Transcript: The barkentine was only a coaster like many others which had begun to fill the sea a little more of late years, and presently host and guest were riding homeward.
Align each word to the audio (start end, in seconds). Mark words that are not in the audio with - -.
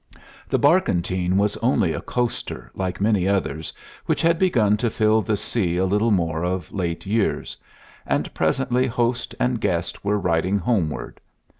The 0.49 0.57
barkentine 0.57 1.37
was 1.37 1.57
only 1.57 1.93
a 1.93 2.01
coaster 2.01 2.71
like 2.73 2.99
many 2.99 3.27
others 3.27 3.71
which 4.07 4.23
had 4.23 4.39
begun 4.39 4.75
to 4.77 4.89
fill 4.89 5.21
the 5.21 5.37
sea 5.37 5.77
a 5.77 5.85
little 5.85 6.09
more 6.09 6.43
of 6.43 6.71
late 6.73 7.05
years, 7.05 7.55
and 8.03 8.33
presently 8.33 8.87
host 8.87 9.35
and 9.39 9.61
guest 9.61 10.03
were 10.03 10.17
riding 10.17 10.57
homeward. 10.57 11.21